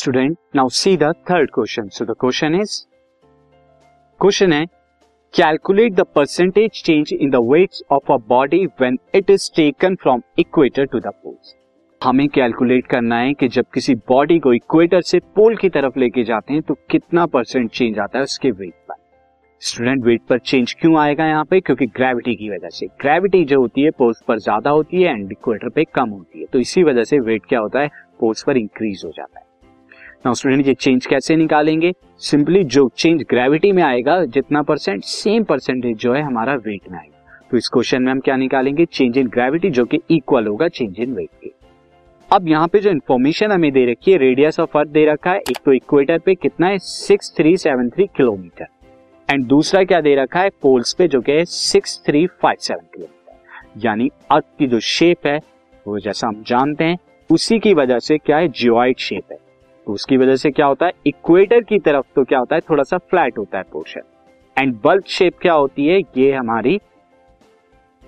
Student 0.00 0.36
now 0.56 0.68
see 0.68 0.96
the 0.96 1.12
third 1.30 1.50
question 1.54 1.88
so 1.88 2.04
the 2.04 2.14
question 2.20 2.54
is 2.54 2.74
question 4.20 4.52
है 4.52 4.64
calculate 5.34 5.92
the 5.94 6.04
percentage 6.14 6.82
change 6.84 7.12
in 7.12 7.30
the 7.30 7.36
weights 7.50 7.82
of 7.92 8.12
a 8.12 8.16
body 8.28 8.64
when 8.66 8.96
it 9.14 9.30
is 9.30 9.50
taken 9.56 9.94
from 10.02 10.22
equator 10.38 10.86
to 10.86 11.00
the 11.00 11.12
poles 11.24 11.54
हमें 12.00 12.28
calculate 12.28 12.86
करना 12.86 13.18
है 13.18 13.34
कि 13.34 13.48
जब 13.48 13.64
किसी 13.74 13.94
body 14.08 14.38
को 14.38 14.52
equator 14.52 15.02
से 15.02 15.18
पोल 15.36 15.56
की 15.56 15.68
तरफ़ 15.68 15.98
लेके 15.98 16.24
जाते 16.24 16.52
हैं 16.52 16.62
तो 16.62 16.74
कितना 16.90 17.26
परसेंट 17.26 17.70
चेंज 17.70 17.98
आता 17.98 18.18
है 18.18 18.22
उसके 18.24 18.50
वेट 18.52 18.74
पर? 18.88 18.94
स्टूडेंट 19.62 20.04
वेट 20.04 20.22
पर 20.28 20.38
चेंज 20.38 20.74
क्यों 20.80 20.96
आएगा 20.98 21.26
यहाँ 21.26 21.44
पे? 21.44 21.60
क्योंकि 21.60 21.86
ग्रेविटी 21.86 22.34
की 22.34 22.50
वजह 22.50 22.68
से। 22.68 22.86
ग्रेविटी 23.00 23.44
जो 23.44 23.60
होती 23.60 23.82
है 23.82 23.90
पोल्स 23.90 24.22
पर 24.28 24.38
ज़्यादा 24.38 24.70
होती 24.70 25.02
है 25.02 25.12
एंड 25.12 25.32
इक्वेटर 25.32 25.68
पे 25.68 25.84
कम 25.94 26.08
होती 26.08 26.40
है। 26.40 26.46
तो 26.46 26.58
इसी 26.58 26.84
वजह 26.84 27.04
से 27.04 27.20
वेट 27.20 27.46
क्या 27.48 27.60
होता 27.60 27.80
है? 27.80 27.90
पोल्स 28.20 28.44
पर 28.46 28.56
इंक्रीज 28.56 29.02
हो 29.04 29.10
जाता 29.10 29.38
है। 29.40 29.48
नाउ 30.26 30.34
स्टूडेंट 30.34 30.66
ये 30.66 30.72
चेंज 30.74 31.06
कैसे 31.06 31.34
निकालेंगे? 31.36 31.92
सिंपली 32.18 32.62
जो 32.64 32.88
चेंज 32.96 33.22
ग्रेविटी 33.22 33.70
में 33.72 33.82
आएगा, 33.82 34.24
जितना 34.24 34.62
परसेंट 34.62 35.04
सेम 35.04 35.44
परसेंटेज 35.44 35.96
जो 35.96 36.12
है 36.14 36.22
हमारा 36.22 36.54
वेट 36.54 36.90
में 36.90 36.98
आएगा। 36.98 37.46
तो 37.50 37.56
इस 37.56 37.68
क्वेश्चन 37.68 38.02
में 38.02 38.10
हम 38.12 38.20
क्या 38.20 38.36
निकालेंगे? 38.36 38.84
चेंज 38.86 39.18
इन 39.18 39.28
ग्रेविटी 39.28 39.70
जो 39.70 39.84
कि 39.84 40.00
इक्वल 40.10 40.46
होगा 40.46 40.68
चेंज 40.68 41.00
इन 41.00 41.14
वेट 41.14 41.30
के। 41.42 41.52
अब 42.30 42.48
यहाँ 42.48 42.68
पे 42.68 42.78
जो 42.78 42.90
इन्फॉर्मेशन 42.90 43.52
हमें 43.52 43.70
दे 43.72 43.86
रखी 43.92 44.12
है 44.12 44.18
रेडियस 44.18 44.60
ऑफ़ 44.60 44.78
अर्थ 44.78 44.88
दे 44.88 45.06
रखा 45.06 45.32
है, 45.32 45.38
एक 45.40 45.58
तो 45.64 45.72
इक्वेटर 45.72 46.18
पे 46.18 46.34
कितना 46.34 46.66
है? 46.66 46.78
Six 46.78 47.34
three 47.36 47.56
seven 47.56 47.90
three 47.90 48.06
kilometre 48.06 48.66
and 49.28 49.46
दूसरा 49.46 49.84
क्या 49.84 50.00
दे 50.00 50.14
रखा 50.14 50.40
है? 50.40 50.50
पोल्स 50.62 50.92
पे 50.92 51.08
जो 51.08 51.20
कि 51.20 51.32
है 51.32 51.44
six 51.44 52.00
three 52.06 52.26
five 52.26 52.56
seven 52.60 52.86
kilometre 52.94 53.86
यानी 53.86 54.10
अर्थ 54.30 54.44
की 54.58 54.66
जो 54.66 54.80
शेप 54.80 55.26
है, 55.26 55.40
वो 55.86 55.98
जैसा 55.98 56.28
हम 56.28 56.42
जानते 56.46 56.84
हैं, 56.84 56.98
उसी 57.30 57.58
की 57.58 57.74
वजह 57.74 57.98
से 57.98 58.18
क्या 58.18 58.36
है? 58.36 58.48
जियोइड 58.48 58.98
शेप 58.98 59.32
है। 59.32 59.49
तो 59.90 59.94
उसकी 59.94 60.16
वजह 60.16 60.36
से 60.36 60.50
क्या 60.50 60.66
होता 60.66 60.86
है? 60.86 60.92
इक्वेटर 61.06 61.60
की 61.60 61.78
तरफ़ 61.78 62.06
तो 62.16 62.22
क्या 62.24 62.38
होता 62.38 62.54
है? 62.54 62.60
थोड़ा 62.60 62.82
सा 62.82 62.98
फ्लैट 63.00 63.38
होता 63.38 63.58
है 63.58 63.64
पोर्शन 63.72 64.02
एंड 64.56 64.74
बल्ब 64.84 65.04
शेप 65.08 65.38
क्या 65.42 65.52
होती 65.52 65.86
है? 65.86 65.98
ये 66.16 66.30
हमारी 66.32 66.76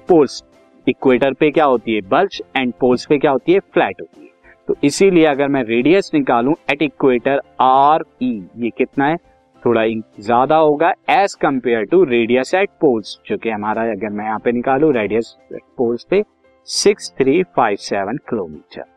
पोल्स 0.08 0.42
इक्वेटर 0.86 1.32
पे 1.32 1.50
क्या 1.50 1.64
होती 1.64 1.94
है? 1.94 2.00
बल्ज 2.02 2.40
एंड 2.56 2.72
पोल्स 2.80 3.06
पे 3.06 3.18
क्या 3.18 3.30
होती 3.30 3.52
है? 3.52 3.60
फ्लैट 3.74 4.00
होती 4.00 4.22
है. 4.22 4.30
तो 4.68 4.76
इसीलिए 4.84 5.24
अगर 5.24 5.48
मैं 5.48 5.64
रेडियस 5.64 6.10
निकालूं 6.14 6.54
एट 6.72 6.82
इक्वेटर 6.82 7.42
आर 7.60 8.04
ई 8.22 8.32
ये 8.56 8.70
कितना 8.70 9.06
है? 9.06 9.16
थोड़ा 9.62 9.86
ज़्यादा 10.20 10.56
होगा 10.58 10.94
as 11.10 11.34
compare 11.42 11.84
to 11.86 12.04
radius 12.04 12.54
at 12.54 12.70
poles 12.80 13.18
जो 13.26 13.38
कि 13.38 13.50
हमारा, 13.50 13.90
अगर 13.92 14.10
मैं 14.10 14.24
यहाँ 14.24 14.38
पे 14.38 14.52
निकालू 14.52 14.90
रेडियस 14.92 15.36
पोल्स 15.52 16.06
पे 16.10 16.24
six 16.68 17.12
three 17.18 17.42
five 17.56 17.76
seven 17.82 18.16
kilometre 18.30 18.91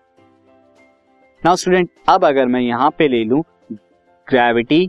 now 1.45 1.55
student 1.55 1.89
अब 2.09 2.25
अगर 2.25 2.45
मैं 2.45 2.59
यहाँ 2.61 2.89
पे 2.97 3.07
ले 3.07 3.23
लू 3.23 3.41
ग्रेविटी 4.27 4.81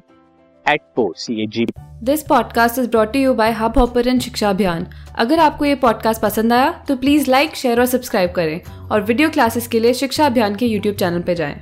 एट 0.67 0.81
पोर्स 0.97 1.27
ये 1.31 1.47
g 1.47 1.67
this 2.03 2.23
podcast 2.23 2.79
is 2.79 2.89
brought 2.91 3.17
you 3.17 3.35
by 3.35 3.53
Hubhopper 3.79 4.19
Shiksha 4.19 4.51
Abhiyan 4.51 4.87
अगर 5.19 5.39
आपको 5.39 5.65
ये 5.65 5.75
पॉडकास्ट 5.75 6.23
पसंद 6.23 6.53
आया 6.53 6.71
तो 6.89 6.97
प्लीज़ 6.97 7.31
लाइक 7.31 7.57
शेयर 7.57 7.81
और 7.81 7.87
सब्सक्राइब 7.87 8.33
करें 8.33 8.61
और 8.91 9.03
वीडियो 9.03 9.31
क्लासेस 9.31 9.69
के 9.69 9.81
लिए 9.81 9.95
शिक्षा 9.95 10.27
अभियान 10.27 10.57
के 10.57 10.67
यूट्यूब 10.67 10.97
चैनल 10.97 11.23
पर 11.23 11.35
जाएँ। 11.35 11.55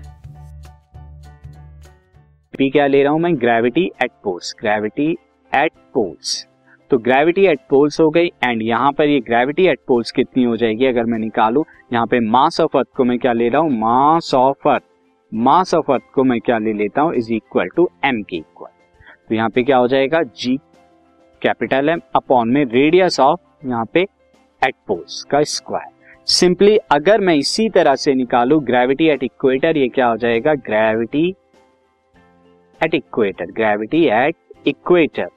पी 2.59 2.71
क्या 2.71 2.87
ले 2.87 3.03
रहा 3.03 3.13
हूँ 3.13 3.21
मैं? 3.21 3.37
Gravity 3.37 3.91
at 4.03 4.11
poles 4.25 4.55
gravity 4.61 5.11
at 5.55 5.73
poles 5.95 6.47
तो 6.91 6.99
ग्रेविटी 6.99 7.45
एट 7.47 7.61
पोल्स 7.71 8.01
हो 8.01 8.09
गई 8.11 8.27
एंड 8.45 8.63
यहाँ 8.63 8.91
पर 8.93 9.09
ये 9.09 9.21
ग्रेविटी 9.21 9.67
एट 9.69 9.79
पोल्स 9.89 10.11
कितनी 10.13 10.45
हो 10.45 10.57
जाएगी 10.57 10.87
अगर 10.87 11.05
मैं 11.05 11.19
निकालू? 11.19 11.65
यहाँ 11.93 12.07
पे 12.07 12.21
मास 12.21 12.61
ऑफ़ 12.61 12.77
अर्थ 12.79 12.89
को 12.97 13.05
मैं 13.05 13.19
क्या 13.19 13.33
ले 13.33 13.49
रहा 13.49 13.61
हूँ? 13.63 13.71
मास 13.71 14.35
ऑफ़ 14.35 14.69
अर्थ 14.69 14.83
मास 15.33 15.75
ऑफ़ 15.75 15.91
अर्थ 15.93 16.03
को 16.15 16.25
मैं 16.25 16.41
क्या 16.41 16.59
ले 16.59 16.73
लेता 16.73 17.03
हूँ? 17.03 17.15
इज़ 17.15 17.33
इक्वल 17.33 17.69
टू 17.77 17.89
एम 18.05 18.23
के 18.23 18.37
इक्वल 18.37 18.69
तो 19.29 19.35
यहाँ 19.35 19.49
पे 19.51 19.63
क्या 19.63 19.77
हो 19.77 19.89
जाएगा? 19.89 20.23
जी 20.23 20.57
कैपिटल 21.43 21.89
एम 21.89 22.01
अपॉन 22.17 22.49
में 22.49 22.65
रेडियस 22.65 23.21
ऑफ़ 23.21 23.67
यहाँ 23.67 23.85
पे 23.93 24.03
एट 24.63 24.75
पोल्स 24.89 25.23
का 25.31 25.43
स्क्वायर 25.43 25.93
सिंपली 26.29 26.77
अगर 26.93 27.21
मैं 27.21 27.35
इसी 27.37 27.69
तरह 27.69 27.95
से 27.97 28.15
निकालू 28.15 28.59
ग्रेविटी 28.63 29.07
एट 29.09 29.23
इक्वेटर 29.25 29.77
ये 29.77 29.89
क्या 29.89 30.07
हो 30.07 30.17
जाएगा? 30.17 30.55
Gravity 30.55 31.29
at 32.81 32.95
equator 32.95 33.51
gravity 33.53 34.05
at 34.07 34.37
equator 34.67 35.29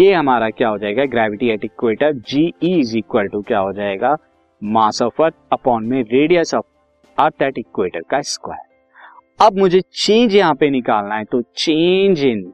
ये 0.00 0.12
हमारा 0.12 0.48
क्या 0.50 0.68
हो 0.68 0.78
जाएगा? 0.78 1.04
Gravity 1.06 1.48
at 1.50 1.64
equator 1.64 2.12
g 2.28 2.52
is 2.62 2.96
equal 2.98 3.28
to 3.28 3.40
क्या 3.42 3.58
हो 3.58 3.72
जाएगा? 3.72 4.16
मास 4.62 5.02
ऑफ़ 5.02 5.22
अर्थ 5.22 5.34
अपॉन 5.52 5.86
में 5.86 6.02
radius 6.02 6.54
of 6.54 6.64
earth 7.18 7.42
at 7.42 7.58
equator 7.58 8.02
का 8.10 8.20
स्क्वायर 8.22 8.72
अब 9.40 9.58
मुझे 9.58 9.80
चेंज 9.80 10.34
यहाँ 10.36 10.54
पे 10.54 10.70
निकालना 10.70 11.14
है 11.14 11.24
तो 11.24 11.40
change 11.56 12.24
in 12.24 12.52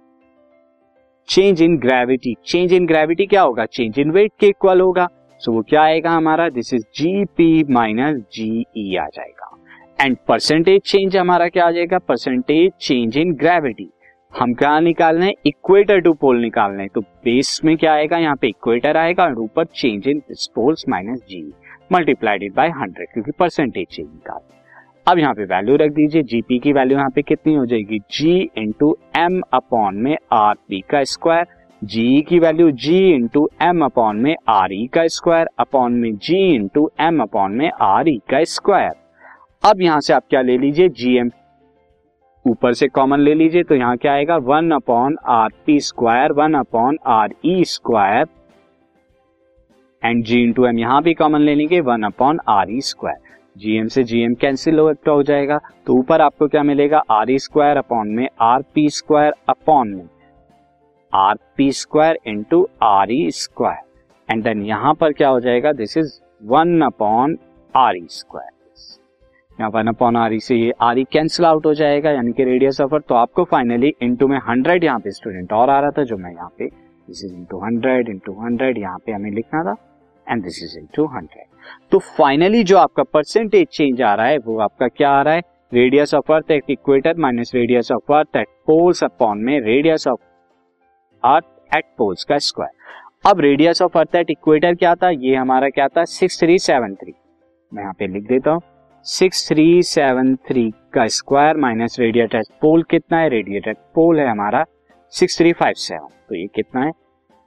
change 1.29 1.63
in 1.63 1.77
gravity 1.79 2.35
change 2.47 2.73
in 2.73 2.87
gravity 2.87 3.27
क्या 3.27 3.43
होगा? 3.43 3.65
चेंज 3.67 3.99
इन 3.99 4.11
वेट 4.11 4.33
के 4.41 4.47
इक्वल 4.47 4.81
होगा। 4.81 5.09
सो 5.41 5.53
वो 5.53 5.63
क्या 5.63 5.83
आएगा 5.83 6.11
हमारा? 6.11 6.49
This 6.49 6.73
is 6.75 6.83
g 6.95 7.25
P 7.37 7.65
minus 7.71 8.21
g 8.33 8.65
E 8.77 8.97
आ 8.97 9.07
जाएगा। 9.07 9.57
एंड 10.01 10.17
परसेंटेज 10.29 10.81
चेंज 10.83 11.17
हमारा 11.17 11.49
क्या 11.49 11.67
आ 11.67 11.71
जाएगा? 11.71 11.99
परसेंटेज 11.99 12.73
चेंज 12.81 13.17
इन 13.19 13.33
ग्रेविटी 13.35 13.89
हम 14.33 14.53
क्या 14.55 14.79
निकालना 14.81 15.25
है? 15.25 15.33
इक्वेटर 15.47 16.01
टू 16.01 16.13
पोल 16.15 16.41
निकालना 16.41 16.83
है। 16.83 16.89
तो 16.89 17.01
बेस 17.01 17.61
में 17.65 17.77
क्या 17.77 17.93
आएगा? 17.93 18.19
यहाँ 18.19 18.37
पे 18.37 18.49
इक्वेटर 18.49 18.97
आएगा 18.97 19.25
और 19.25 19.39
ऊपर 19.39 19.65
change 19.65 20.07
in 20.09 20.21
poles 20.55 20.85
minus 20.89 21.19
g 21.29 21.43
multiplied 21.93 22.53
by 22.55 22.69
hundred 22.71 23.09
क्योंकि 23.13 23.33
परसेंटेज 23.39 23.87
चेंज 23.87 24.07
निकाल। 24.07 24.41
अब 25.07 25.19
यहाँ 25.19 25.35
पे 25.35 25.45
वैल्यू 25.45 25.77
रख 25.77 25.91
दीजिए। 25.93 26.23
जीपी 26.23 26.59
की 26.59 26.73
वैल्यू 26.73 26.99
यहाँ 26.99 27.11
पे 27.11 27.23
कितनी 27.23 27.55
हो 27.55 27.65
जाएगी? 27.67 27.99
जी 27.99 28.51
इंटू 28.57 28.97
एम 29.17 29.41
अपॉन 29.53 29.97
में 29.97 30.17
आर 30.33 30.55
पी 30.69 30.81
का 30.91 31.03
स्क्वायर 31.05 31.47
जी 31.83 32.21
की 32.29 32.39
value 32.39 32.71
g 32.71 32.99
into 33.15 33.49
M 33.63 33.85
upon 33.85 34.17
में 34.17 34.35
आर 34.49 34.73
ई 34.73 34.87
का 34.95 35.07
स्क्वायर 35.09 35.49
अपॉन 35.59 35.93
में 35.93 36.15
जी 36.17 36.39
इंटू 36.55 36.91
एम 37.01 37.21
अपॉन 37.23 37.53
में 37.53 37.71
आर 37.83 38.09
ई 38.09 38.19
का 38.31 38.43
स्क्वायर 38.47 38.93
अब 39.65 39.81
यहाँ 39.83 40.01
से 40.01 40.13
आप 40.15 40.25
क्या 40.31 40.41
ले 40.43 40.59
लीजिए? 40.59 40.89
जी 40.89 41.17
एम 41.19 41.31
ऊपर 42.45 42.73
से 42.73 42.89
कॉमन 42.89 43.21
ले 43.21 43.35
लीजिए 43.35 43.63
तो 43.63 43.75
यहाँ 43.75 43.97
क्या 43.97 44.13
आएगा? 44.13 44.37
One 44.37 44.71
upon 44.71 45.17
R 45.29 45.51
P 45.67 45.79
square, 45.81 46.33
one 46.33 46.55
upon 46.55 46.99
R 47.07 47.35
E 47.47 47.65
square, 47.67 48.27
and 50.03 50.25
g 50.25 50.43
into 50.43 50.67
M 50.67 50.79
यहाँ 50.79 51.03
भी 51.03 51.15
कॉमन 51.15 51.41
ले 51.41 51.55
लेंगे, 51.55 51.81
one 51.81 52.03
upon 52.03 52.41
R 52.49 52.71
E 52.71 52.81
square. 52.83 53.29
GM 53.57 53.87
से 53.89 54.03
जीएम 54.05 54.35
कैंसिल 54.35 54.79
हो 54.79 55.23
जाएगा 55.23 55.59
तो 55.87 55.95
ऊपर 55.95 56.21
आपको 56.21 56.47
क्या 56.49 56.63
मिलेगा? 56.63 57.03
आर 57.11 57.31
ई 57.31 57.39
स्क्वायर 57.39 57.77
अपॉन 57.77 58.09
में, 58.09 58.29
आर 58.41 58.63
पी 58.75 58.89
स्क्वायर 58.91 59.35
अपॉन 59.49 59.89
में। 59.89 60.09
R 61.13 61.39
P 61.57 61.71
square 61.73 62.19
into 62.27 62.67
R 62.83 63.13
E 63.13 63.31
square. 63.33 63.83
And 64.29 64.43
then 64.45 64.63
यहाँ 64.63 64.95
पर 64.95 65.13
क्या 65.13 65.29
हो 65.29 65.41
जाएगा? 65.41 65.73
This 65.73 65.97
is 65.99 66.19
one 66.43 66.81
upon 66.83 67.37
R 67.75 67.97
E 67.97 68.07
square. 68.11 68.60
यहाँ 69.61 69.71
वन 69.71 69.87
अपॉन 69.89 70.17
आर 70.17 70.39
से 70.41 70.57
ये 70.57 70.73
आर 70.83 70.99
ई 70.99 71.03
कैंसिल 71.13 71.47
आउट 71.47 71.67
हो 71.67 71.73
जाएगा, 71.75 72.11
यानी 72.11 72.33
कि 72.33 72.45
रेडियस 72.45 72.81
ऑफ़ 72.81 72.95
अर्थ 72.95 73.05
तो 73.09 73.15
आपको 73.15 73.45
फाइनली 73.45 73.93
इंटू 74.03 74.27
में 74.29 74.39
हंड्रेड 74.49 74.85
यहाँ 74.85 75.01
पे 75.01 75.11
स्टूडेंट 75.13 75.53
और 75.53 75.71
आ 75.71 75.79
रहा 75.81 75.91
था, 75.91 76.05
जो 76.05 76.17
मैं 76.17 76.33
यहाँ 76.33 76.49
पे 76.59 76.67
this 76.67 77.25
is 77.25 77.35
into 77.35 77.59
hundred 77.59 78.09
into 78.09 78.33
hundred 78.41 78.79
यहाँ 78.79 78.99
पे 79.07 79.13
हमें 79.13 79.31
लिखना 79.31 79.63
था 79.65 79.75
and 80.27 80.43
this 80.45 80.63
is 80.65 80.79
into 80.79 81.07
hundred 81.15 81.45
तो 81.93 81.99
फाइनली 81.99 82.63
जो 82.65 82.79
आपका 82.79 83.03
परसेंटेज 83.05 83.67
चेंज 83.69 84.03
आ 84.03 84.15
रहा 84.15 84.27
है, 84.27 84.39
वो 84.39 84.59
आपका 84.61 84.89
क्या 84.89 85.11
आ 85.11 85.23
रहा 85.23 85.35
है? 85.35 85.43
Radius 85.73 86.15
of 86.15 86.33
earth 86.33 86.51
at 86.51 86.71
equator 86.71 87.17
minus 87.19 87.53
radius 87.55 87.93
of 87.93 88.13
earth 88.13 88.37
at 88.37 88.49
poles 88.67 89.05
upon 89.05 89.45
में 89.45 89.61
radius 89.61 90.07
of 90.09 90.21
earth 91.23 91.77
at 91.77 91.85
poles 91.99 92.25
का 92.25 92.39
स्क्वायर 92.41 93.31
अब 93.31 93.41
radius 93.41 93.83
of 93.83 93.99
earth 93.99 94.15
at 94.17 94.31
equator 94.31 94.75
क्या 94.75 94.95
था? 94.95 95.11
ये 95.11 95.35
हमारा 95.37 95.69
क्या 95.69 95.89
था? 95.89 96.05
सिक्स 96.07 96.41
थ्री 96.41 96.59
सेवन 96.61 96.95
थ्री 96.95 97.15
मैं 97.73 97.83
यहाँ 97.83 97.95
पे 97.99 98.07
लिख 98.07 98.29
देता 98.29 98.51
हूँ. 98.51 98.63
सिक्स 99.05 99.49
थ्री 99.49 99.83
सेवन 99.83 100.35
थ्री 100.37 100.71
का 100.95 101.07
square 101.07 101.57
minus 101.57 101.97
radius at 102.01 102.43
pole 102.61 102.83
कितना 102.83 103.19
है? 103.19 103.29
रेडिएटर 103.29 103.73
पोल 103.95 104.21
है 104.21 104.27
हमारा 104.29 104.65
सिक्स 105.13 105.39
थ्री 105.39 105.53
फाइव 105.53 105.75
सेवन। 105.75 106.09
तो 106.29 106.35
ये 106.35 106.47
कितना 106.47 106.83
है? 106.83 106.93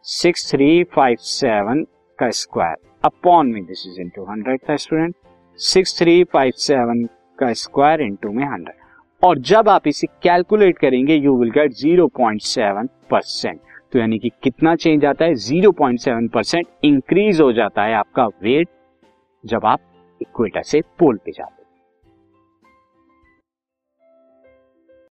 सिक्स 0.03 0.51
थ्री 0.51 0.83
फाइव 0.83 1.17
सेवन 1.19 1.83
का 2.19 2.29
स्क्वायर 2.29 2.75
अपॉन 3.05 3.47
में 3.47 3.63
दिस 3.65 3.85
इज़ 3.87 4.01
इंटू 4.01 4.23
हंड्रेड 4.23 4.59
था 4.69 4.75
student 4.75 5.15
six 5.57 5.97
three 5.99 6.23
five 6.23 6.51
seven 6.57 7.05
का 7.39 7.53
स्क्वायर 7.53 8.01
इंटू 8.01 8.31
में 8.31 8.45
हंड्रेड 8.45 9.25
और 9.25 9.37
जब 9.37 9.69
आप 9.69 9.87
इसे 9.87 10.07
कैलकुलेट 10.23 10.77
करेंगे 10.77 11.15
you 11.15 11.37
will 11.37 11.51
get 11.51 11.73
zero 11.73 12.07
point 12.07 12.41
seven 12.41 12.89
percent 13.11 13.59
तो 13.93 13.99
यानी 13.99 14.19
कि 14.19 14.31
कितना 14.43 14.75
चेंज 14.75 15.05
आता 15.05 15.25
है? 15.25 15.35
Zero 15.35 15.71
point 15.71 15.99
seven 15.99 16.27
percent 16.27 16.67
increase 16.83 17.41
हो 17.41 17.51
जाता 17.53 17.83
है 17.83 17.93
आपका 17.93 18.27
वेट 18.27 18.67
जब 19.45 19.65
आप 19.65 19.79
इक्वेटर 20.23 20.63
से 20.71 20.81
पोल 20.99 21.17
पे 21.25 21.31
जाते 21.31 21.62